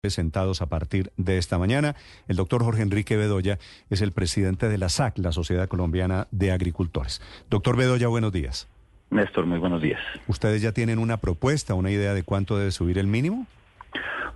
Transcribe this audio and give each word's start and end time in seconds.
presentados 0.00 0.62
a 0.62 0.66
partir 0.66 1.12
de 1.16 1.36
esta 1.38 1.58
mañana. 1.58 1.94
El 2.26 2.36
doctor 2.36 2.62
Jorge 2.62 2.82
Enrique 2.82 3.16
Bedoya 3.16 3.58
es 3.90 4.00
el 4.00 4.12
presidente 4.12 4.68
de 4.68 4.78
la 4.78 4.88
SAC, 4.88 5.18
la 5.18 5.32
Sociedad 5.32 5.68
Colombiana 5.68 6.26
de 6.30 6.52
Agricultores. 6.52 7.20
Doctor 7.50 7.76
Bedoya, 7.76 8.08
buenos 8.08 8.32
días. 8.32 8.68
Néstor, 9.10 9.44
muy 9.44 9.58
buenos 9.58 9.82
días. 9.82 10.00
¿Ustedes 10.26 10.62
ya 10.62 10.72
tienen 10.72 10.98
una 10.98 11.18
propuesta, 11.18 11.74
una 11.74 11.90
idea 11.90 12.14
de 12.14 12.22
cuánto 12.22 12.56
debe 12.56 12.70
subir 12.70 12.96
el 12.96 13.08
mínimo? 13.08 13.46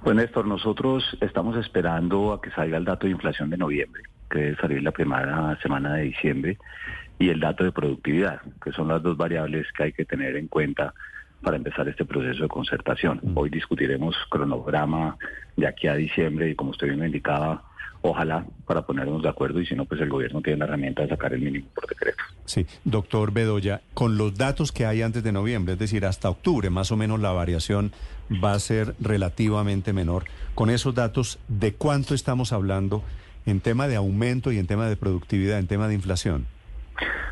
Pues 0.03 0.17
Néstor, 0.17 0.47
nosotros 0.47 1.17
estamos 1.23 1.57
esperando 1.57 2.33
a 2.33 2.43
que 2.43 2.51
salga 2.51 2.77
el 2.77 2.85
dato 2.85 3.07
de 3.07 3.13
inflación 3.13 3.49
de 3.49 3.57
noviembre, 3.57 4.03
que 4.31 4.39
debe 4.41 4.57
salir 4.57 4.83
la 4.83 4.91
primera 4.91 5.59
semana 5.63 5.95
de 5.95 6.03
diciembre, 6.03 6.59
y 7.19 7.31
el 7.31 7.41
dato 7.41 7.65
de 7.65 7.73
productividad, 7.73 8.43
que 8.63 8.73
son 8.73 8.89
las 8.89 9.03
dos 9.03 9.17
variables 9.17 9.67
que 9.75 9.85
hay 9.85 9.93
que 9.93 10.05
tener 10.05 10.37
en 10.37 10.49
cuenta 10.49 10.93
para 11.45 11.57
empezar 11.57 11.87
este 11.89 12.05
proceso 12.05 12.43
de 12.43 12.49
concertación. 12.49 13.21
Hoy 13.35 13.51
discutiremos 13.51 14.17
cronograma 14.31 15.17
de 15.57 15.69
aquí 15.69 15.87
a 15.87 15.95
diciembre 15.95 16.51
y 16.51 16.55
como 16.57 16.71
usted 16.71 16.89
bien 16.89 16.99
lo 16.99 17.07
indicaba, 17.07 17.63
ojalá 18.03 18.45
para 18.67 18.83
ponernos 18.83 19.23
de 19.23 19.29
acuerdo 19.29 19.61
y 19.61 19.67
si 19.67 19.75
no, 19.75 19.85
pues 19.85 20.01
el 20.01 20.09
gobierno 20.09 20.43
tiene 20.43 20.59
la 20.59 20.65
herramienta 20.65 21.03
de 21.03 21.09
sacar 21.09 21.33
el 21.35 21.41
mínimo 21.41 21.67
por 21.75 21.87
decreto. 21.87 22.23
Sí, 22.47 22.67
doctor 22.85 23.33
Bedoya, 23.33 23.83
con 23.95 24.19
los 24.19 24.37
datos 24.37 24.73
que 24.73 24.87
hay 24.87 25.03
antes 25.03 25.23
de 25.23 25.33
noviembre, 25.33 25.75
es 25.75 25.79
decir, 25.79 26.05
hasta 26.05 26.29
octubre, 26.29 26.71
más 26.71 26.91
o 26.91 26.97
menos 26.97 27.21
la 27.21 27.33
variación 27.33 27.93
va 28.43 28.55
a 28.55 28.59
ser 28.59 28.95
relativamente 29.01 29.93
menor. 29.93 30.25
Con 30.55 30.71
esos 30.71 30.95
datos, 30.95 31.39
¿de 31.49 31.75
cuánto 31.75 32.15
estamos 32.15 32.53
hablando 32.53 33.03
en 33.47 33.61
tema 33.61 33.87
de 33.87 33.97
aumento 33.97 34.51
y 34.51 34.59
en 34.59 34.67
tema 34.67 34.89
de 34.89 34.97
productividad, 34.97 35.59
en 35.59 35.67
tema 35.67 35.89
de 35.89 35.95
inflación? 35.95 36.47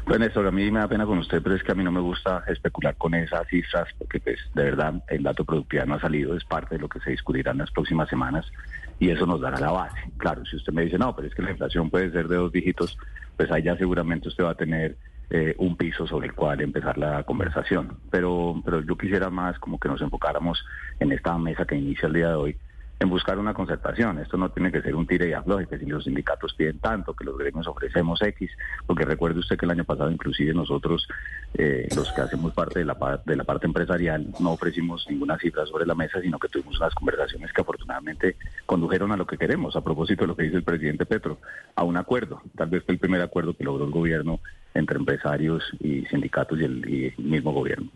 Pues 0.05 0.19
Néstor, 0.19 0.47
a 0.47 0.51
mí 0.51 0.71
me 0.71 0.81
da 0.81 0.89
pena 0.89 1.07
con 1.07 1.19
usted, 1.19 1.41
pero 1.43 1.55
es 1.55 1.63
que 1.63 1.73
a 1.73 1.75
mí 1.75 1.85
no 1.85 1.93
me 1.93 2.01
gusta 2.01 2.43
especular 2.49 2.97
con 2.97 3.15
esas 3.15 3.47
cifras, 3.49 3.89
porque 3.97 4.21
pues 4.21 4.39
de 4.55 4.65
verdad 4.65 5.03
el 5.09 5.23
dato 5.23 5.45
productividad 5.45 5.87
no 5.87 5.95
ha 5.95 6.01
salido, 6.01 6.37
es 6.37 6.45
parte 6.45 6.75
de 6.75 6.81
lo 6.81 6.89
que 6.89 7.01
se 7.01 7.11
discutirá 7.11 7.53
en 7.53 7.59
las 7.59 7.71
próximas 7.71 8.09
semanas 8.09 8.51
y 8.99 9.11
eso 9.11 9.27
nos 9.27 9.41
dará 9.41 9.61
la 9.61 9.71
base. 9.71 9.99
Claro, 10.17 10.45
si 10.45 10.57
usted 10.57 10.73
me 10.73 10.83
dice, 10.83 10.99
no, 10.99 11.15
pero 11.15 11.29
es 11.29 11.35
que 11.35 11.43
la 11.43 11.53
inflación 11.53 11.91
puede 11.91 12.11
ser 12.11 12.29
de 12.29 12.37
dos 12.37 12.53
dígitos, 12.53 12.99
pues 13.37 13.51
ahí 13.51 13.63
ya 13.63 13.77
seguramente 13.77 14.29
usted 14.29 14.45
va 14.45 14.51
a 14.51 14.55
tener 14.55 14.97
eh, 15.31 15.55
un 15.59 15.77
piso 15.77 16.07
sobre 16.07 16.27
el 16.27 16.35
cual 16.35 16.61
empezar 16.61 16.99
la 16.99 17.23
conversación. 17.23 17.97
Pero, 18.11 18.61
pero 18.65 18.83
yo 18.83 18.97
quisiera 18.99 19.31
más 19.31 19.59
como 19.59 19.79
que 19.79 19.89
nos 19.89 20.03
enfocáramos 20.03 20.65
en 20.99 21.13
esta 21.13 21.39
mesa 21.39 21.65
que 21.65 21.77
inicia 21.77 22.07
el 22.09 22.15
día 22.15 22.29
de 22.29 22.35
hoy 22.35 22.57
en 23.03 23.11
buscar 23.11 23.37
una 23.39 23.53
concertación. 23.53 24.21
Esto 24.21 24.37
no 24.37 24.51
tiene 24.51 24.71
que 24.71 24.81
ser 24.81 24.95
un 24.95 25.09
tire 25.09 25.29
y 25.29 25.33
afloje, 25.33 25.67
que 25.67 25.79
si 25.79 25.87
los 25.87 26.05
sindicatos 26.05 26.55
piden 26.55 26.79
tanto, 26.79 27.15
que 27.15 27.25
los 27.25 27.37
gremios 27.37 27.67
ofrecemos 27.67 28.23
X, 28.23 28.51
porque 28.87 29.05
recuerde 29.05 29.41
usted 29.41 29.57
que 29.59 29.67
el 29.67 29.73
año 29.73 29.85
pasado 29.85 30.09
inclusive 30.11 30.55
nosotros, 30.55 31.09
eh, 31.55 31.89
los 31.97 32.13
que 32.13 32.21
hacemos 32.21 32.55
parte 32.55 32.79
de 32.79 32.85
la, 32.85 33.21
de 33.27 33.37
la 33.37 33.43
parte 33.43 33.67
empresarial, 33.67 34.33
no 34.39 34.53
ofrecimos 34.53 35.05
ninguna 35.11 35.37
cifra 35.37 35.67
sobre 35.67 35.85
la 35.85 35.97
mesa, 35.97 36.21
sino 36.21 36.39
que 36.39 36.49
tuvimos 36.49 36.79
unas 36.79 36.95
conversaciones 36.95 37.53
que 37.53 37.61
afortunadamente 37.61 38.37
condujeron 38.67 39.11
a 39.11 39.17
lo 39.17 39.27
que 39.27 39.37
queremos, 39.37 39.75
a 39.75 39.83
propósito 39.83 40.23
de 40.23 40.29
lo 40.29 40.37
que 40.37 40.45
dice 40.45 40.57
el 40.57 40.63
presidente 40.63 41.05
Petro, 41.05 41.39
a 41.75 41.83
un 41.83 41.97
acuerdo. 41.97 42.41
Tal 42.57 42.71
vez 42.71 42.85
fue 42.85 42.95
el 42.95 43.01
primer 43.01 43.21
acuerdo 43.21 43.57
que 43.57 43.65
logró 43.65 43.85
el 43.85 43.91
gobierno 43.91 44.39
entre 44.75 44.97
empresarios 44.97 45.65
y 45.81 46.07
sindicatos 46.07 46.61
y 46.61 46.65
el 46.65 47.15
mismo 47.19 47.53
gobierno. 47.53 47.91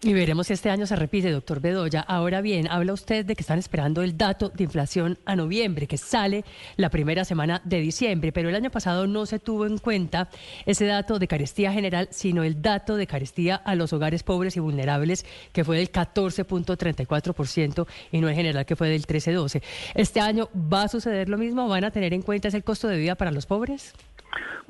Y 0.00 0.12
veremos 0.12 0.46
si 0.46 0.52
este 0.52 0.70
año 0.70 0.86
se 0.86 0.94
repite, 0.94 1.28
doctor 1.32 1.60
Bedoya. 1.60 2.00
Ahora 2.02 2.40
bien, 2.40 2.68
habla 2.70 2.92
usted 2.92 3.26
de 3.26 3.34
que 3.34 3.40
están 3.40 3.58
esperando 3.58 4.02
el 4.02 4.16
dato 4.16 4.48
de 4.48 4.62
inflación 4.62 5.18
a 5.24 5.34
noviembre, 5.34 5.88
que 5.88 5.98
sale 5.98 6.44
la 6.76 6.88
primera 6.88 7.24
semana 7.24 7.60
de 7.64 7.80
diciembre, 7.80 8.30
pero 8.30 8.48
el 8.48 8.54
año 8.54 8.70
pasado 8.70 9.08
no 9.08 9.26
se 9.26 9.40
tuvo 9.40 9.66
en 9.66 9.78
cuenta 9.78 10.28
ese 10.66 10.86
dato 10.86 11.18
de 11.18 11.26
carestía 11.26 11.72
general, 11.72 12.06
sino 12.12 12.44
el 12.44 12.62
dato 12.62 12.94
de 12.94 13.08
carestía 13.08 13.56
a 13.56 13.74
los 13.74 13.92
hogares 13.92 14.22
pobres 14.22 14.56
y 14.56 14.60
vulnerables, 14.60 15.26
que 15.52 15.64
fue 15.64 15.78
del 15.78 15.90
14.34% 15.90 17.88
y 18.12 18.20
no 18.20 18.28
el 18.28 18.36
general, 18.36 18.66
que 18.66 18.76
fue 18.76 18.90
del 18.90 19.04
13.12. 19.04 19.62
¿Este 19.96 20.20
año 20.20 20.48
va 20.54 20.82
a 20.82 20.88
suceder 20.88 21.28
lo 21.28 21.38
mismo? 21.38 21.66
¿Van 21.66 21.82
a 21.82 21.90
tener 21.90 22.14
en 22.14 22.22
cuenta 22.22 22.46
ese 22.46 22.62
costo 22.62 22.86
de 22.86 22.98
vida 22.98 23.16
para 23.16 23.32
los 23.32 23.46
pobres? 23.46 23.94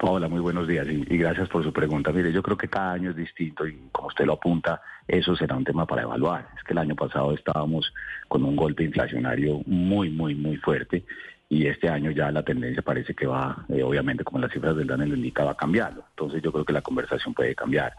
Hola, 0.00 0.28
muy 0.28 0.40
buenos 0.40 0.68
días 0.68 0.86
y, 0.88 1.18
gracias 1.18 1.48
por 1.48 1.64
su 1.64 1.72
pregunta. 1.72 2.12
Mire, 2.12 2.32
yo 2.32 2.42
creo 2.42 2.56
que 2.56 2.68
cada 2.68 2.92
año 2.92 3.10
es 3.10 3.16
distinto 3.16 3.66
y 3.66 3.76
como 3.90 4.08
usted 4.08 4.26
lo 4.26 4.34
apunta, 4.34 4.80
eso 5.08 5.34
será 5.34 5.56
un 5.56 5.64
tema 5.64 5.86
para 5.86 6.02
evaluar. 6.02 6.48
Es 6.56 6.62
que 6.62 6.72
el 6.72 6.78
año 6.78 6.94
pasado 6.94 7.32
estábamos 7.34 7.92
con 8.28 8.44
un 8.44 8.54
golpe 8.54 8.84
inflacionario 8.84 9.60
muy, 9.66 10.10
muy, 10.10 10.34
muy 10.34 10.56
fuerte 10.58 11.04
y 11.48 11.66
este 11.66 11.88
año 11.88 12.10
ya 12.10 12.30
la 12.30 12.42
tendencia 12.42 12.82
parece 12.82 13.14
que 13.14 13.26
va, 13.26 13.64
eh, 13.70 13.82
obviamente 13.82 14.22
como 14.22 14.38
las 14.38 14.52
cifras 14.52 14.76
del 14.76 14.86
DANE 14.86 15.06
lo 15.06 15.16
indica, 15.16 15.44
va 15.44 15.56
cambiando. 15.56 16.04
Entonces 16.10 16.42
yo 16.42 16.52
creo 16.52 16.64
que 16.64 16.72
la 16.72 16.82
conversación 16.82 17.34
puede 17.34 17.54
cambiar. 17.54 17.94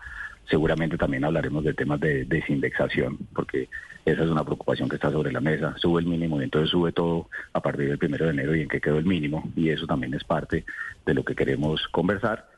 Seguramente 0.49 0.97
también 0.97 1.25
hablaremos 1.25 1.63
de 1.63 1.73
temas 1.73 1.99
de 1.99 2.25
desindexación, 2.25 3.17
porque 3.35 3.69
esa 4.05 4.23
es 4.23 4.29
una 4.29 4.43
preocupación 4.43 4.89
que 4.89 4.95
está 4.95 5.11
sobre 5.11 5.31
la 5.31 5.41
mesa. 5.41 5.75
Sube 5.77 6.01
el 6.01 6.07
mínimo 6.07 6.41
y 6.41 6.45
entonces 6.45 6.71
sube 6.71 6.91
todo 6.91 7.29
a 7.53 7.61
partir 7.61 7.87
del 7.87 7.99
primero 7.99 8.25
de 8.25 8.31
enero 8.31 8.55
y 8.55 8.61
en 8.61 8.67
qué 8.67 8.81
quedó 8.81 8.97
el 8.97 9.05
mínimo. 9.05 9.51
Y 9.55 9.69
eso 9.69 9.85
también 9.85 10.13
es 10.15 10.23
parte 10.23 10.65
de 11.05 11.13
lo 11.13 11.23
que 11.23 11.35
queremos 11.35 11.87
conversar. 11.89 12.49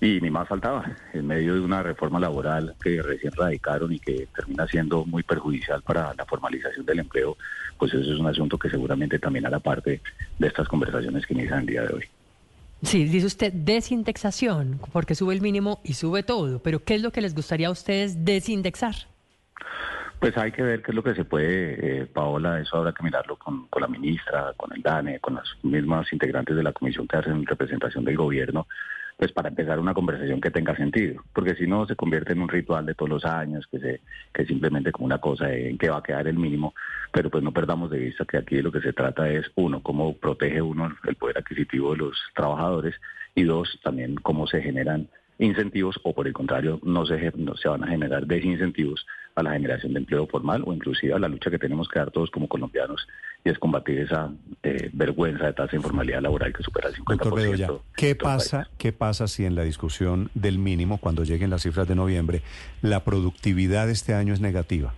Y 0.00 0.20
ni 0.20 0.28
más 0.28 0.48
faltaba, 0.48 0.94
en 1.14 1.26
medio 1.26 1.54
de 1.54 1.60
una 1.60 1.82
reforma 1.82 2.20
laboral 2.20 2.74
que 2.82 3.00
recién 3.00 3.32
radicaron 3.32 3.92
y 3.92 3.98
que 3.98 4.28
termina 4.34 4.66
siendo 4.66 5.06
muy 5.06 5.22
perjudicial 5.22 5.82
para 5.82 6.12
la 6.14 6.26
formalización 6.26 6.84
del 6.84 6.98
empleo, 6.98 7.36
pues 7.78 7.94
eso 7.94 8.12
es 8.12 8.18
un 8.18 8.26
asunto 8.26 8.58
que 8.58 8.68
seguramente 8.68 9.18
también 9.18 9.46
hará 9.46 9.58
parte 9.58 10.02
de 10.38 10.46
estas 10.46 10.68
conversaciones 10.68 11.24
que 11.24 11.32
inician 11.32 11.60
el 11.60 11.66
día 11.66 11.82
de 11.82 11.94
hoy. 11.94 12.04
Sí, 12.82 13.04
dice 13.04 13.26
usted 13.26 13.52
desindexación, 13.52 14.80
porque 14.92 15.14
sube 15.14 15.34
el 15.34 15.40
mínimo 15.40 15.80
y 15.82 15.94
sube 15.94 16.22
todo, 16.22 16.62
pero 16.62 16.84
¿qué 16.84 16.94
es 16.94 17.02
lo 17.02 17.10
que 17.10 17.20
les 17.20 17.34
gustaría 17.34 17.68
a 17.68 17.70
ustedes 17.70 18.24
desindexar? 18.24 18.94
Pues 20.20 20.36
hay 20.36 20.52
que 20.52 20.62
ver 20.62 20.82
qué 20.82 20.92
es 20.92 20.94
lo 20.94 21.02
que 21.02 21.14
se 21.14 21.24
puede, 21.24 22.02
eh, 22.02 22.06
Paola, 22.06 22.60
eso 22.60 22.76
habrá 22.76 22.92
que 22.92 23.02
mirarlo 23.02 23.36
con, 23.36 23.66
con, 23.68 23.82
la 23.82 23.88
ministra, 23.88 24.52
con 24.56 24.72
el 24.74 24.82
DANE, 24.82 25.20
con 25.20 25.34
las 25.34 25.44
mismas 25.62 26.10
integrantes 26.12 26.56
de 26.56 26.62
la 26.62 26.72
comisión 26.72 27.06
que 27.06 27.16
hacen 27.16 27.44
representación 27.44 28.04
del 28.04 28.16
gobierno, 28.16 28.66
pues 29.16 29.32
para 29.32 29.48
empezar 29.48 29.78
una 29.80 29.94
conversación 29.94 30.40
que 30.40 30.50
tenga 30.50 30.76
sentido, 30.76 31.22
porque 31.32 31.54
si 31.54 31.66
no 31.66 31.86
se 31.86 31.96
convierte 31.96 32.32
en 32.32 32.42
un 32.42 32.48
ritual 32.48 32.84
de 32.84 32.94
todos 32.94 33.08
los 33.08 33.24
años, 33.24 33.66
que 33.66 33.78
se 33.78 34.00
que 34.32 34.44
simplemente 34.44 34.92
como 34.92 35.06
una 35.06 35.18
cosa 35.18 35.52
en 35.52 35.78
que 35.78 35.88
va 35.88 35.98
a 35.98 36.02
quedar 36.02 36.28
el 36.28 36.36
mínimo, 36.36 36.74
pero 37.12 37.30
pues 37.30 37.42
no 37.42 37.52
perdamos 37.52 37.90
de 37.90 37.98
vista 37.98 38.26
que 38.26 38.36
aquí 38.36 38.60
lo 38.60 38.70
que 38.70 38.82
se 38.82 38.92
trata 38.92 39.28
es 39.30 39.50
uno, 39.54 39.82
cómo 39.82 40.14
protege 40.16 40.60
uno 40.60 40.94
el 41.06 41.14
poder 41.14 41.38
adquisitivo 41.38 41.92
de 41.92 41.98
los 41.98 42.18
trabajadores 42.34 42.94
y 43.34 43.44
dos, 43.44 43.78
también 43.82 44.16
cómo 44.16 44.46
se 44.46 44.60
generan 44.60 45.08
incentivos 45.38 45.98
o 46.02 46.14
por 46.14 46.26
el 46.26 46.32
contrario 46.32 46.80
no 46.82 47.06
se, 47.06 47.32
no 47.36 47.56
se 47.56 47.68
van 47.68 47.84
a 47.84 47.88
generar 47.88 48.26
desincentivos 48.26 49.06
a 49.36 49.42
la 49.42 49.52
generación 49.52 49.92
de 49.92 50.00
empleo 50.00 50.26
formal 50.26 50.64
o 50.66 50.72
inclusive 50.72 51.12
a 51.12 51.18
la 51.18 51.28
lucha 51.28 51.50
que 51.50 51.58
tenemos 51.58 51.88
que 51.88 51.98
dar 51.98 52.10
todos 52.10 52.30
como 52.30 52.48
colombianos 52.48 53.06
y 53.44 53.50
es 53.50 53.58
combatir 53.58 54.00
esa 54.00 54.32
eh, 54.62 54.90
vergüenza 54.92 55.44
de 55.44 55.52
tasa 55.52 55.72
de 55.72 55.76
informalidad 55.76 56.22
laboral 56.22 56.52
que 56.52 56.62
supera 56.62 56.88
el 56.88 56.94
50%. 56.96 57.80
¿qué 57.94 58.14
pasa, 58.14 58.68
¿qué 58.78 58.92
pasa 58.92 59.28
si 59.28 59.44
en 59.44 59.54
la 59.54 59.62
discusión 59.62 60.30
del 60.34 60.58
mínimo, 60.58 60.98
cuando 60.98 61.22
lleguen 61.22 61.50
las 61.50 61.62
cifras 61.62 61.86
de 61.86 61.94
noviembre, 61.94 62.42
la 62.80 63.04
productividad 63.04 63.86
de 63.86 63.92
este 63.92 64.14
año 64.14 64.32
es 64.32 64.40
negativa? 64.40 64.94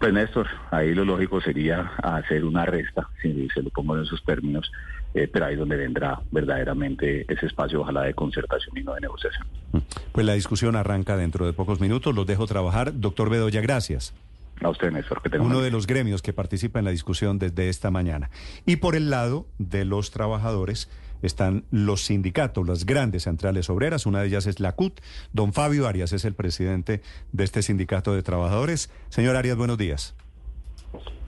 Pues 0.00 0.14
Néstor, 0.14 0.46
ahí 0.70 0.94
lo 0.94 1.04
lógico 1.04 1.42
sería 1.42 1.92
hacer 2.02 2.46
una 2.46 2.64
resta, 2.64 3.10
si 3.20 3.46
se 3.52 3.62
lo 3.62 3.68
pongo 3.68 3.98
en 3.98 4.04
esos 4.04 4.24
términos, 4.24 4.72
eh, 5.12 5.28
pero 5.30 5.44
ahí 5.44 5.52
es 5.52 5.58
donde 5.58 5.76
vendrá 5.76 6.18
verdaderamente 6.30 7.26
ese 7.30 7.44
espacio, 7.44 7.82
ojalá 7.82 8.04
de 8.04 8.14
concertación 8.14 8.78
y 8.78 8.82
no 8.82 8.94
de 8.94 9.02
negociación. 9.02 9.46
Mm. 9.72 9.78
Pues 10.12 10.24
la 10.24 10.32
discusión 10.32 10.74
arranca 10.74 11.18
dentro 11.18 11.44
de 11.44 11.52
pocos 11.52 11.80
minutos, 11.80 12.14
los 12.14 12.26
dejo 12.26 12.46
trabajar. 12.46 12.98
Doctor 12.98 13.28
Bedoya, 13.28 13.60
gracias. 13.60 14.14
A 14.62 14.70
usted, 14.70 14.90
Néstor, 14.90 15.20
que 15.20 15.38
Uno 15.38 15.60
de 15.60 15.70
los 15.70 15.86
gremios 15.86 16.22
que 16.22 16.32
participa 16.32 16.78
en 16.78 16.86
la 16.86 16.92
discusión 16.92 17.38
desde 17.38 17.68
esta 17.68 17.90
mañana. 17.90 18.30
Y 18.64 18.76
por 18.76 18.96
el 18.96 19.10
lado 19.10 19.46
de 19.58 19.84
los 19.84 20.12
trabajadores 20.12 20.88
están 21.22 21.64
los 21.70 22.04
sindicatos, 22.04 22.66
las 22.66 22.86
grandes 22.86 23.24
centrales 23.24 23.70
obreras, 23.70 24.06
una 24.06 24.20
de 24.20 24.28
ellas 24.28 24.46
es 24.46 24.60
la 24.60 24.72
CUT. 24.72 25.00
Don 25.32 25.52
Fabio 25.52 25.86
Arias 25.86 26.12
es 26.12 26.24
el 26.24 26.34
presidente 26.34 27.02
de 27.32 27.44
este 27.44 27.62
sindicato 27.62 28.14
de 28.14 28.22
trabajadores. 28.22 28.90
Señor 29.08 29.36
Arias, 29.36 29.56
buenos 29.56 29.78
días. 29.78 30.14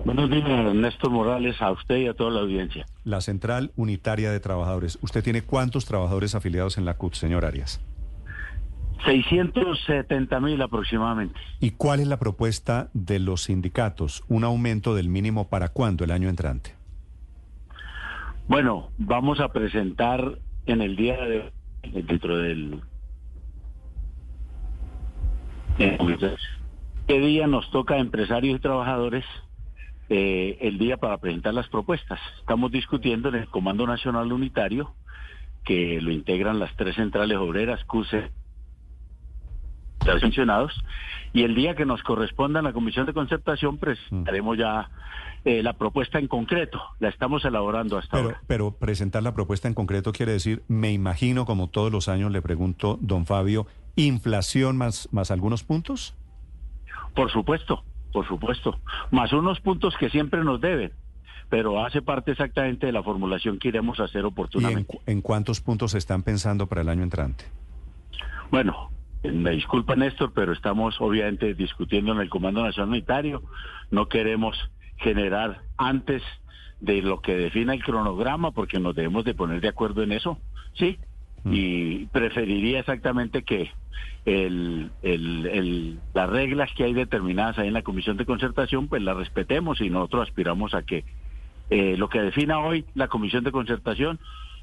Buenos 0.04 0.30
días, 0.30 0.74
Néstor 0.74 1.10
Morales, 1.10 1.62
a 1.62 1.70
usted 1.70 1.96
y 1.98 2.08
a 2.08 2.14
toda 2.14 2.30
la 2.30 2.40
audiencia. 2.40 2.86
La 3.04 3.20
Central 3.20 3.70
Unitaria 3.76 4.32
de 4.32 4.40
Trabajadores. 4.40 4.98
¿Usted 5.00 5.22
tiene 5.22 5.42
cuántos 5.42 5.84
trabajadores 5.84 6.34
afiliados 6.34 6.76
en 6.76 6.84
la 6.84 6.94
CUT, 6.94 7.14
señor 7.14 7.44
Arias? 7.44 7.80
670 9.04 10.40
mil 10.40 10.60
aproximadamente. 10.62 11.38
¿Y 11.60 11.72
cuál 11.72 12.00
es 12.00 12.06
la 12.06 12.18
propuesta 12.18 12.88
de 12.94 13.18
los 13.18 13.44
sindicatos? 13.44 14.22
¿Un 14.28 14.44
aumento 14.44 14.94
del 14.94 15.08
mínimo 15.08 15.48
para 15.48 15.68
cuándo 15.68 16.04
el 16.04 16.10
año 16.10 16.28
entrante? 16.28 16.74
Bueno, 18.48 18.90
vamos 18.98 19.40
a 19.40 19.52
presentar 19.52 20.38
en 20.66 20.82
el 20.82 20.96
día 20.96 21.16
de 21.16 21.52
dentro 21.82 22.38
del 22.38 22.80
¿Qué 27.06 27.18
día 27.18 27.46
nos 27.46 27.70
toca 27.70 27.98
empresarios 27.98 28.56
y 28.56 28.60
trabajadores 28.60 29.24
eh, 30.08 30.58
el 30.60 30.78
día 30.78 30.96
para 30.96 31.18
presentar 31.18 31.54
las 31.54 31.68
propuestas? 31.68 32.20
Estamos 32.38 32.70
discutiendo 32.70 33.28
en 33.28 33.36
el 33.36 33.48
Comando 33.48 33.86
Nacional 33.86 34.32
Unitario, 34.32 34.94
que 35.64 36.00
lo 36.00 36.12
integran 36.12 36.58
las 36.58 36.74
tres 36.76 36.96
centrales 36.96 37.38
obreras, 37.38 37.84
CUSE, 37.84 38.30
mencionados 40.22 40.72
y 41.32 41.44
el 41.44 41.54
día 41.54 41.74
que 41.74 41.86
nos 41.86 42.02
corresponda 42.02 42.58
en 42.58 42.64
la 42.64 42.72
comisión 42.72 43.06
de 43.06 43.12
concertación 43.12 43.78
presentaremos 43.78 44.58
ya 44.58 44.90
eh, 45.44 45.62
la 45.62 45.72
propuesta 45.72 46.18
en 46.18 46.28
concreto. 46.28 46.80
La 47.00 47.08
estamos 47.08 47.44
elaborando 47.44 47.98
hasta 47.98 48.16
pero, 48.16 48.24
ahora. 48.24 48.40
Pero 48.46 48.72
presentar 48.72 49.22
la 49.22 49.32
propuesta 49.32 49.68
en 49.68 49.74
concreto 49.74 50.12
quiere 50.12 50.32
decir, 50.32 50.62
me 50.68 50.92
imagino, 50.92 51.46
como 51.46 51.68
todos 51.68 51.90
los 51.90 52.08
años 52.08 52.30
le 52.30 52.42
pregunto, 52.42 52.98
don 53.00 53.26
Fabio, 53.26 53.66
inflación 53.96 54.76
más, 54.76 55.08
más 55.12 55.30
algunos 55.30 55.64
puntos. 55.64 56.14
Por 57.14 57.30
supuesto, 57.30 57.82
por 58.12 58.26
supuesto. 58.26 58.78
Más 59.10 59.32
unos 59.32 59.60
puntos 59.60 59.94
que 59.98 60.10
siempre 60.10 60.44
nos 60.44 60.60
deben 60.60 60.92
pero 61.48 61.84
hace 61.84 62.00
parte 62.00 62.30
exactamente 62.30 62.86
de 62.86 62.92
la 62.92 63.02
formulación 63.02 63.58
que 63.58 63.68
iremos 63.68 64.00
a 64.00 64.04
hacer 64.04 64.24
oportunamente. 64.24 64.96
¿Y 65.06 65.10
en, 65.10 65.18
en 65.18 65.20
cuántos 65.20 65.60
puntos 65.60 65.92
están 65.92 66.22
pensando 66.22 66.66
para 66.66 66.80
el 66.80 66.88
año 66.88 67.02
entrante? 67.02 67.44
Bueno, 68.50 68.88
me 69.22 69.50
disculpa 69.50 69.94
Néstor, 69.96 70.32
pero 70.34 70.52
estamos 70.52 71.00
obviamente 71.00 71.54
discutiendo 71.54 72.12
en 72.12 72.20
el 72.20 72.28
Comando 72.28 72.62
Nacional 72.62 72.90
Unitario. 72.90 73.42
No 73.90 74.08
queremos 74.08 74.56
generar 74.96 75.62
antes 75.76 76.22
de 76.80 77.02
lo 77.02 77.20
que 77.20 77.36
defina 77.36 77.74
el 77.74 77.84
cronograma 77.84 78.50
porque 78.50 78.80
nos 78.80 78.94
debemos 78.94 79.24
de 79.24 79.34
poner 79.34 79.60
de 79.60 79.68
acuerdo 79.68 80.02
en 80.02 80.12
eso, 80.12 80.38
¿sí? 80.74 80.98
Mm. 81.44 81.52
Y 81.54 82.06
preferiría 82.06 82.80
exactamente 82.80 83.42
que 83.42 83.70
el, 84.24 84.90
el, 85.02 85.46
el, 85.46 86.00
las 86.14 86.28
reglas 86.28 86.70
que 86.74 86.84
hay 86.84 86.92
determinadas 86.92 87.58
ahí 87.58 87.68
en 87.68 87.74
la 87.74 87.82
Comisión 87.82 88.16
de 88.16 88.26
Concertación, 88.26 88.88
pues 88.88 89.02
las 89.02 89.16
respetemos 89.16 89.80
y 89.80 89.90
nosotros 89.90 90.28
aspiramos 90.28 90.74
a 90.74 90.82
que 90.82 91.04
eh, 91.70 91.96
lo 91.96 92.08
que 92.08 92.20
defina 92.20 92.58
hoy 92.58 92.84
la 92.94 93.08
Comisión 93.08 93.44
de 93.44 93.52
Concertación, 93.52 94.18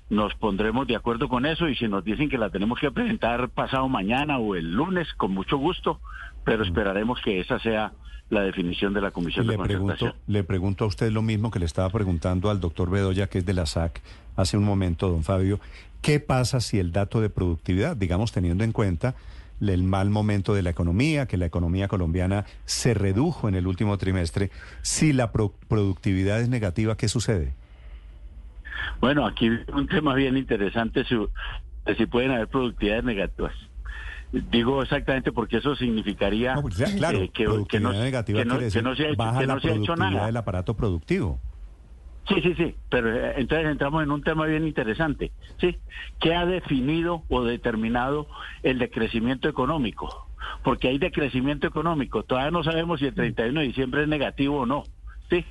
nos 0.09 0.33
pondremos 0.35 0.87
de 0.87 0.95
acuerdo 0.95 1.29
con 1.29 1.45
eso 1.45 1.67
y 1.67 1.75
si 1.75 1.87
nos 1.87 2.03
dicen 2.03 2.29
que 2.29 2.37
la 2.37 2.49
tenemos 2.49 2.79
que 2.79 2.91
presentar 2.91 3.49
pasado 3.49 3.87
mañana 3.87 4.39
o 4.39 4.55
el 4.55 4.71
lunes, 4.71 5.07
con 5.13 5.31
mucho 5.31 5.57
gusto, 5.57 5.99
pero 6.43 6.63
esperaremos 6.63 7.19
que 7.23 7.39
esa 7.39 7.59
sea 7.59 7.93
la 8.29 8.41
definición 8.41 8.93
de 8.93 9.01
la 9.01 9.11
Comisión 9.11 9.47
le 9.47 9.53
de. 9.53 9.63
Pregunto, 9.63 10.15
le 10.27 10.43
pregunto 10.43 10.85
a 10.85 10.87
usted 10.87 11.11
lo 11.11 11.21
mismo 11.21 11.51
que 11.51 11.59
le 11.59 11.65
estaba 11.65 11.89
preguntando 11.89 12.49
al 12.49 12.59
doctor 12.59 12.89
Bedoya, 12.89 13.27
que 13.27 13.39
es 13.39 13.45
de 13.45 13.53
la 13.53 13.65
SAC, 13.65 14.01
hace 14.35 14.57
un 14.57 14.63
momento, 14.63 15.09
don 15.09 15.23
Fabio. 15.23 15.59
¿Qué 16.01 16.19
pasa 16.19 16.59
si 16.59 16.79
el 16.79 16.91
dato 16.91 17.21
de 17.21 17.29
productividad, 17.29 17.97
digamos 17.97 18.31
teniendo 18.31 18.63
en 18.63 18.71
cuenta 18.71 19.15
el 19.61 19.83
mal 19.83 20.09
momento 20.09 20.53
de 20.53 20.61
la 20.61 20.69
economía, 20.69 21.25
que 21.25 21.37
la 21.37 21.45
economía 21.45 21.87
colombiana 21.87 22.45
se 22.65 22.93
redujo 22.93 23.49
en 23.49 23.55
el 23.55 23.67
último 23.67 23.97
trimestre. 23.97 24.51
Si 24.81 25.11
la 25.11 25.31
pro 25.31 25.53
productividad 25.67 26.39
es 26.39 26.49
negativa, 26.49 26.95
¿qué 26.95 27.09
sucede? 27.09 27.53
Bueno, 28.99 29.25
aquí 29.25 29.49
un 29.73 29.87
tema 29.87 30.13
bien 30.13 30.37
interesante, 30.37 31.05
si, 31.05 31.15
si 31.97 32.05
pueden 32.05 32.31
haber 32.31 32.47
productividades 32.47 33.03
negativas. 33.03 33.53
Digo 34.31 34.83
exactamente 34.83 35.31
porque 35.31 35.57
eso 35.57 35.75
significaría 35.75 36.53
no, 36.53 36.61
pues 36.61 36.75
claro, 36.97 37.17
eh, 37.17 37.31
que, 37.33 37.47
que, 37.67 37.79
no, 37.79 37.91
negativa 37.91 38.39
que, 38.39 38.45
no, 38.45 38.59
que 38.59 38.81
no 38.81 38.95
se 38.95 39.05
ha 39.05 39.07
hecho, 39.07 39.17
baja 39.17 39.39
que 39.39 39.47
la 39.47 39.55
no 39.55 39.59
se 39.59 39.71
ha 39.71 39.75
hecho 39.75 39.95
nada. 39.95 40.25
del 40.27 40.37
aparato 40.37 40.75
productivo. 40.75 41.39
Sí, 42.27 42.35
sí, 42.43 42.53
sí, 42.55 42.75
pero 42.89 43.11
eh, 43.11 43.33
entonces 43.37 43.67
entramos 43.67 44.03
en 44.03 44.11
un 44.11 44.21
tema 44.21 44.45
bien 44.45 44.67
interesante, 44.67 45.31
¿sí? 45.59 45.79
¿Qué 46.19 46.35
ha 46.35 46.45
definido 46.45 47.23
o 47.27 47.43
determinado 47.43 48.27
el 48.61 48.77
decrecimiento 48.77 49.49
económico? 49.49 50.27
Porque 50.63 50.89
hay 50.89 50.99
decrecimiento 50.99 51.65
económico, 51.65 52.21
todavía 52.21 52.51
no 52.51 52.63
sabemos 52.63 52.99
si 52.99 53.07
el 53.07 53.15
31 53.15 53.59
de 53.59 53.65
diciembre 53.65 54.03
es 54.03 54.07
negativo 54.07 54.59
o 54.59 54.65
no, 54.67 54.83
¿sí? 55.31 55.43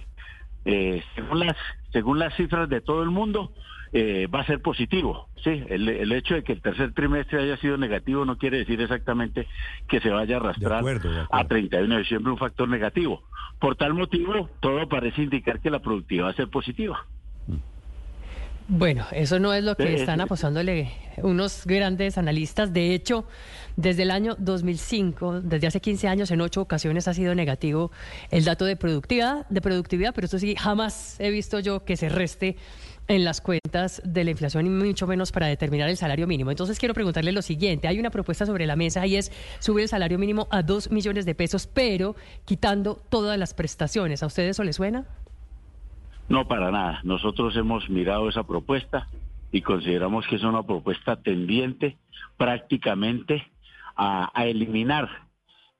Eh, 0.64 1.02
según, 1.16 1.40
las, 1.40 1.56
según 1.92 2.18
las 2.18 2.34
cifras 2.36 2.68
de 2.68 2.80
todo 2.80 3.02
el 3.02 3.10
mundo, 3.10 3.52
eh, 3.92 4.26
va 4.26 4.40
a 4.40 4.46
ser 4.46 4.60
positivo. 4.60 5.28
Sí, 5.42 5.64
el, 5.68 5.88
el, 5.88 6.12
hecho 6.12 6.34
de 6.34 6.42
que 6.42 6.52
el 6.52 6.60
tercer 6.60 6.92
trimestre 6.92 7.40
haya 7.40 7.56
sido 7.56 7.78
negativo 7.78 8.24
no 8.24 8.36
quiere 8.36 8.58
decir 8.58 8.80
exactamente 8.80 9.46
que 9.88 10.00
se 10.00 10.10
vaya 10.10 10.36
a 10.36 10.40
arrastrar 10.40 10.72
de 10.72 10.78
acuerdo, 10.78 11.12
de 11.12 11.26
a 11.30 11.44
31 11.44 11.94
de 11.94 12.00
diciembre 12.00 12.32
un 12.32 12.38
factor 12.38 12.68
negativo. 12.68 13.22
Por 13.58 13.76
tal 13.76 13.94
motivo, 13.94 14.50
todo 14.60 14.88
parece 14.88 15.22
indicar 15.22 15.60
que 15.60 15.70
la 15.70 15.80
productividad 15.80 16.26
va 16.26 16.30
a 16.30 16.34
ser 16.34 16.48
positiva. 16.48 17.06
Bueno, 18.70 19.06
eso 19.12 19.38
no 19.38 19.54
es 19.54 19.64
lo 19.64 19.74
que 19.76 19.94
están 19.94 20.20
apostándole 20.20 20.90
unos 21.22 21.64
grandes 21.64 22.18
analistas. 22.18 22.70
De 22.70 22.92
hecho, 22.92 23.24
desde 23.76 24.02
el 24.02 24.10
año 24.10 24.36
2005, 24.38 25.40
desde 25.40 25.68
hace 25.68 25.80
15 25.80 26.06
años, 26.06 26.30
en 26.30 26.42
ocho 26.42 26.60
ocasiones 26.60 27.08
ha 27.08 27.14
sido 27.14 27.34
negativo 27.34 27.90
el 28.30 28.44
dato 28.44 28.66
de 28.66 28.76
productividad, 28.76 29.46
de 29.48 29.62
productividad, 29.62 30.14
pero 30.14 30.26
eso 30.26 30.38
sí, 30.38 30.54
jamás 30.54 31.18
he 31.18 31.30
visto 31.30 31.60
yo 31.60 31.82
que 31.86 31.96
se 31.96 32.10
reste 32.10 32.56
en 33.08 33.24
las 33.24 33.40
cuentas 33.40 34.02
de 34.04 34.22
la 34.22 34.32
inflación 34.32 34.66
y 34.66 34.68
mucho 34.68 35.06
menos 35.06 35.32
para 35.32 35.46
determinar 35.46 35.88
el 35.88 35.96
salario 35.96 36.26
mínimo. 36.26 36.50
Entonces 36.50 36.78
quiero 36.78 36.92
preguntarle 36.92 37.32
lo 37.32 37.40
siguiente. 37.40 37.88
Hay 37.88 37.98
una 37.98 38.10
propuesta 38.10 38.44
sobre 38.44 38.66
la 38.66 38.76
mesa 38.76 39.06
y 39.06 39.16
es 39.16 39.32
subir 39.60 39.84
el 39.84 39.88
salario 39.88 40.18
mínimo 40.18 40.46
a 40.50 40.62
dos 40.62 40.90
millones 40.90 41.24
de 41.24 41.34
pesos, 41.34 41.66
pero 41.66 42.16
quitando 42.44 43.02
todas 43.08 43.38
las 43.38 43.54
prestaciones. 43.54 44.22
¿A 44.22 44.26
ustedes 44.26 44.50
eso 44.50 44.62
les 44.62 44.76
suena? 44.76 45.06
No, 46.28 46.46
para 46.46 46.70
nada. 46.70 47.00
Nosotros 47.04 47.56
hemos 47.56 47.88
mirado 47.88 48.28
esa 48.28 48.46
propuesta 48.46 49.08
y 49.50 49.62
consideramos 49.62 50.26
que 50.26 50.36
es 50.36 50.42
una 50.42 50.62
propuesta 50.62 51.16
tendiente 51.16 51.96
prácticamente 52.36 53.50
a, 53.96 54.30
eliminar 54.44 55.08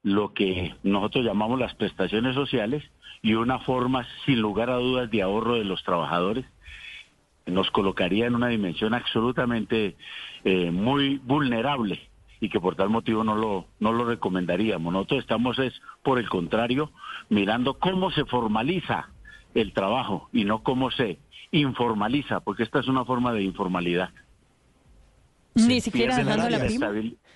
lo 0.02 0.32
que 0.32 0.74
nosotros 0.82 1.24
llamamos 1.24 1.60
las 1.60 1.74
prestaciones 1.74 2.34
sociales 2.34 2.82
y 3.22 3.34
una 3.34 3.60
forma 3.60 4.06
sin 4.24 4.40
lugar 4.40 4.70
a 4.70 4.76
dudas 4.76 5.10
de 5.10 5.22
ahorro 5.22 5.54
de 5.54 5.64
los 5.64 5.82
trabajadores 5.84 6.44
nos 7.46 7.70
colocaría 7.70 8.26
en 8.26 8.34
una 8.34 8.48
dimensión 8.48 8.94
absolutamente 8.94 9.96
eh, 10.44 10.70
muy 10.70 11.18
vulnerable 11.18 12.00
y 12.40 12.48
que 12.48 12.60
por 12.60 12.74
tal 12.74 12.90
motivo 12.90 13.24
no 13.24 13.36
lo, 13.36 13.66
no 13.80 13.92
lo 13.92 14.04
recomendaríamos. 14.04 14.92
Nosotros 14.92 15.20
estamos 15.20 15.58
es, 15.58 15.80
por 16.02 16.18
el 16.18 16.28
contrario, 16.28 16.90
mirando 17.28 17.78
cómo 17.78 18.10
se 18.10 18.24
formaliza 18.24 19.08
el 19.54 19.72
trabajo 19.72 20.28
y 20.32 20.44
no 20.44 20.62
cómo 20.62 20.90
se 20.90 21.18
informaliza, 21.50 22.40
porque 22.40 22.62
esta 22.62 22.80
es 22.80 22.88
una 22.88 23.04
forma 23.04 23.32
de 23.32 23.42
informalidad. 23.42 24.10
Ni 25.54 25.80
siquiera 25.80 26.16
dejando 26.16 26.48
la 26.48 26.60
prima. 26.60 26.90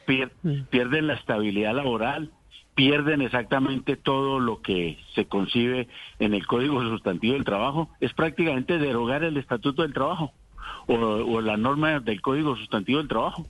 Pier, 0.07 0.33
mm. 0.43 0.63
pierden 0.71 1.07
la 1.07 1.15
estabilidad 1.15 1.75
laboral, 1.75 2.33
pierden 2.75 3.23
exactamente 3.23 3.97
todo 3.97 4.41
lo 4.41 4.63
que 4.63 4.99
se 5.15 5.27
concibe 5.27 5.89
en 6.19 6.35
el 6.35 6.47
Código 6.47 6.83
Sustantivo 6.83 7.35
del 7.35 7.45
Trabajo, 7.45 7.89
es 8.01 8.13
prácticamente 8.13 8.79
derogar 8.79 9.23
el 9.23 9.37
Estatuto 9.37 9.83
del 9.83 9.93
Trabajo 9.93 10.33
o, 10.87 10.95
o 10.95 11.41
la 11.41 11.57
norma 11.57 12.01
del 12.01 12.21
Código 12.21 12.57
Sustantivo 12.57 12.99
del 12.99 13.09
Trabajo. 13.09 13.47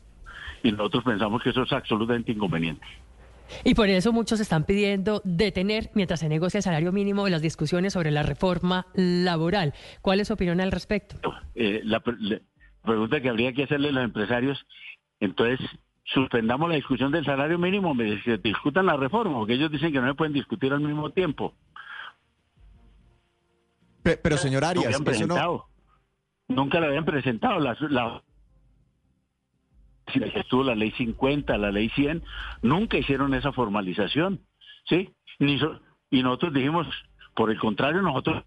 Y 0.62 0.70
nosotros 0.73 1.05
pensamos 1.05 1.43
que 1.43 1.50
eso 1.50 1.62
es 1.62 1.73
absolutamente 1.73 2.32
inconveniente. 2.32 2.87
Y 3.65 3.75
por 3.75 3.89
eso 3.89 4.12
muchos 4.12 4.41
están 4.41 4.65
pidiendo 4.65 5.21
detener, 5.25 5.91
mientras 5.94 6.21
se 6.21 6.29
negocia 6.29 6.59
el 6.59 6.62
salario 6.62 6.93
mínimo, 6.93 7.29
las 7.29 7.43
discusiones 7.43 7.93
sobre 7.93 8.11
la 8.11 8.23
reforma 8.23 8.87
laboral. 8.94 9.75
¿Cuál 10.00 10.21
es 10.21 10.29
su 10.29 10.35
opinión 10.35 10.61
al 10.61 10.73
respecto? 10.73 11.17
Eh, 11.55 11.81
la, 11.85 12.02
la 12.19 12.40
pregunta 12.83 13.21
que 13.21 13.28
habría 13.28 13.52
que 13.52 13.64
hacerle 13.64 13.90
a 13.90 13.93
los 13.93 14.05
empresarios, 14.05 14.66
entonces, 15.21 15.61
suspendamos 16.05 16.69
la 16.69 16.76
discusión 16.76 17.12
del 17.12 17.25
salario 17.25 17.59
mínimo, 17.59 17.95
me 17.95 18.21
que 18.23 18.38
discutan 18.38 18.87
la 18.87 18.97
reforma, 18.97 19.38
porque 19.38 19.55
ellos 19.55 19.71
dicen 19.71 19.93
que 19.93 20.00
no 20.00 20.09
se 20.09 20.14
pueden 20.14 20.33
discutir 20.33 20.73
al 20.73 20.81
mismo 20.81 21.11
tiempo. 21.11 21.55
Pero, 24.02 24.21
pero 24.23 24.37
señor 24.37 24.64
Arias, 24.64 25.00
no 25.00 25.11
eso 25.11 25.26
no... 25.26 25.69
nunca 26.49 26.81
lo 26.81 26.87
habían 26.87 27.05
presentado. 27.05 27.61
La, 27.61 27.76
la, 27.88 28.23
estuvo 30.16 30.64
la 30.64 30.75
ley 30.75 30.90
50, 30.92 31.57
la 31.59 31.71
ley 31.71 31.88
100, 31.90 32.23
nunca 32.62 32.97
hicieron 32.97 33.35
esa 33.35 33.52
formalización, 33.52 34.40
¿sí? 34.88 35.11
Ni 35.38 35.59
so, 35.59 35.81
y 36.11 36.23
nosotros 36.23 36.54
dijimos, 36.54 36.87
por 37.35 37.50
el 37.50 37.59
contrario, 37.59 38.02
nosotros 38.02 38.45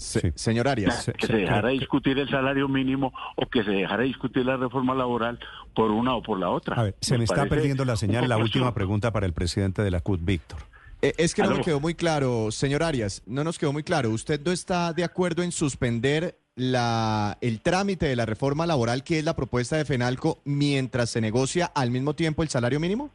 Sí. 0.00 0.20
Señor 0.34 0.66
Arias. 0.66 1.12
Que 1.18 1.26
se 1.26 1.36
dejara 1.36 1.68
discutir 1.68 2.18
el 2.18 2.26
salario 2.30 2.68
mínimo 2.68 3.12
o 3.36 3.46
que 3.50 3.62
se 3.62 3.70
dejara 3.70 4.02
discutir 4.02 4.46
la 4.46 4.56
reforma 4.56 4.94
laboral 4.94 5.38
por 5.74 5.90
una 5.90 6.14
o 6.14 6.22
por 6.22 6.40
la 6.40 6.48
otra. 6.48 6.76
A 6.76 6.84
ver, 6.84 6.96
se 7.02 7.12
me, 7.14 7.18
me 7.18 7.24
está 7.24 7.44
perdiendo 7.44 7.84
la 7.84 7.96
señal. 7.96 8.26
La 8.26 8.38
última 8.38 8.72
pregunta 8.72 9.12
para 9.12 9.26
el 9.26 9.34
presidente 9.34 9.82
de 9.82 9.90
la 9.90 10.00
CUT, 10.00 10.20
Víctor. 10.22 10.60
Eh, 11.02 11.14
es 11.18 11.34
que 11.34 11.42
no 11.42 11.50
me 11.50 11.60
quedó 11.60 11.80
muy 11.80 11.94
claro, 11.94 12.50
señor 12.50 12.82
Arias, 12.82 13.22
no 13.26 13.42
nos 13.44 13.58
quedó 13.58 13.72
muy 13.72 13.82
claro. 13.82 14.10
¿Usted 14.10 14.40
no 14.42 14.52
está 14.52 14.92
de 14.92 15.04
acuerdo 15.04 15.42
en 15.42 15.52
suspender 15.52 16.39
la, 16.56 17.38
el 17.40 17.60
trámite 17.60 18.06
de 18.06 18.16
la 18.16 18.26
reforma 18.26 18.66
laboral, 18.66 19.02
que 19.04 19.18
es 19.18 19.24
la 19.24 19.36
propuesta 19.36 19.76
de 19.76 19.84
FENALCO, 19.84 20.38
mientras 20.44 21.10
se 21.10 21.20
negocia 21.20 21.66
al 21.66 21.90
mismo 21.90 22.14
tiempo 22.14 22.42
el 22.42 22.48
salario 22.48 22.80
mínimo? 22.80 23.10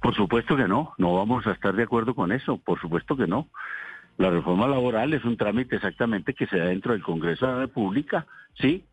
Por 0.00 0.14
supuesto 0.14 0.56
que 0.56 0.66
no, 0.66 0.94
no 0.96 1.14
vamos 1.14 1.46
a 1.46 1.52
estar 1.52 1.74
de 1.74 1.82
acuerdo 1.82 2.14
con 2.14 2.32
eso, 2.32 2.56
por 2.58 2.80
supuesto 2.80 3.16
que 3.16 3.26
no. 3.26 3.48
La 4.16 4.30
reforma 4.30 4.66
laboral 4.66 5.12
es 5.14 5.24
un 5.24 5.36
trámite 5.36 5.76
exactamente 5.76 6.34
que 6.34 6.46
se 6.46 6.58
da 6.58 6.66
dentro 6.66 6.92
del 6.92 7.02
Congreso 7.02 7.46
de 7.46 7.52
la 7.52 7.58
República, 7.60 8.26
¿sí? 8.54 8.84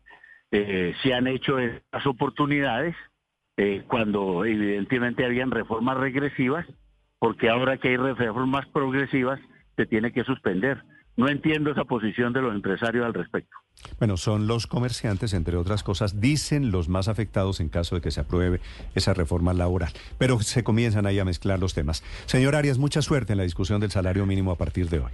Eh, 0.50 0.94
se 1.02 1.12
han 1.12 1.26
hecho 1.26 1.58
estas 1.58 2.06
oportunidades 2.06 2.96
eh, 3.56 3.82
cuando 3.86 4.44
evidentemente 4.44 5.24
habían 5.24 5.50
reformas 5.50 5.98
regresivas, 5.98 6.66
porque 7.18 7.50
ahora 7.50 7.76
que 7.78 7.88
hay 7.88 7.96
reformas 7.96 8.66
progresivas 8.68 9.40
se 9.76 9.86
tiene 9.86 10.12
que 10.12 10.24
suspender. 10.24 10.82
No 11.18 11.28
entiendo 11.28 11.72
esa 11.72 11.84
posición 11.84 12.32
de 12.32 12.40
los 12.40 12.54
empresarios 12.54 13.04
al 13.04 13.12
respecto. 13.12 13.54
Bueno, 13.98 14.16
son 14.16 14.46
los 14.46 14.68
comerciantes, 14.68 15.34
entre 15.34 15.56
otras 15.56 15.82
cosas, 15.82 16.20
dicen 16.20 16.70
los 16.70 16.88
más 16.88 17.08
afectados 17.08 17.58
en 17.58 17.68
caso 17.68 17.96
de 17.96 18.00
que 18.00 18.12
se 18.12 18.20
apruebe 18.20 18.60
esa 18.94 19.14
reforma 19.14 19.52
laboral. 19.52 19.92
Pero 20.16 20.38
se 20.40 20.62
comienzan 20.62 21.06
ahí 21.06 21.18
a 21.18 21.24
mezclar 21.24 21.58
los 21.58 21.74
temas. 21.74 22.04
Señor 22.26 22.54
Arias, 22.54 22.78
mucha 22.78 23.02
suerte 23.02 23.32
en 23.32 23.38
la 23.38 23.42
discusión 23.42 23.80
del 23.80 23.90
salario 23.90 24.26
mínimo 24.26 24.52
a 24.52 24.56
partir 24.56 24.88
de 24.88 25.00
hoy. 25.00 25.10